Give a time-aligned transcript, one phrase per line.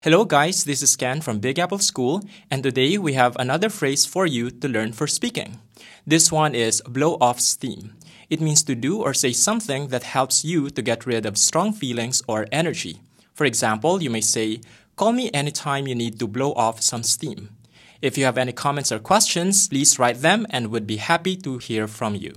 [0.00, 4.06] Hello, guys, this is Ken from Big Apple School, and today we have another phrase
[4.06, 5.58] for you to learn for speaking.
[6.06, 7.96] This one is blow off steam.
[8.30, 11.72] It means to do or say something that helps you to get rid of strong
[11.72, 13.00] feelings or energy.
[13.34, 14.60] For example, you may say,
[14.94, 17.48] Call me anytime you need to blow off some steam.
[18.00, 21.58] If you have any comments or questions, please write them and would be happy to
[21.58, 22.36] hear from you.